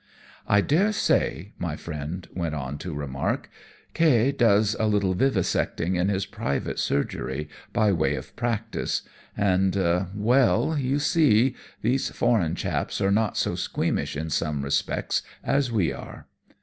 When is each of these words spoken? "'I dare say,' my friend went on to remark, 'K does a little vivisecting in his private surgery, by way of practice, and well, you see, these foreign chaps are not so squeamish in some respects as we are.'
"'I 0.47 0.61
dare 0.61 0.91
say,' 0.93 1.53
my 1.59 1.75
friend 1.75 2.27
went 2.33 2.55
on 2.55 2.79
to 2.79 2.91
remark, 2.95 3.51
'K 3.93 4.31
does 4.31 4.75
a 4.79 4.87
little 4.87 5.13
vivisecting 5.13 5.95
in 5.95 6.09
his 6.09 6.25
private 6.25 6.79
surgery, 6.79 7.47
by 7.71 7.91
way 7.91 8.15
of 8.15 8.35
practice, 8.35 9.03
and 9.37 9.77
well, 10.15 10.75
you 10.75 10.97
see, 10.97 11.53
these 11.83 12.09
foreign 12.09 12.55
chaps 12.55 12.99
are 12.99 13.11
not 13.11 13.37
so 13.37 13.53
squeamish 13.53 14.17
in 14.17 14.31
some 14.31 14.63
respects 14.63 15.21
as 15.43 15.71
we 15.71 15.93
are.' 15.93 16.25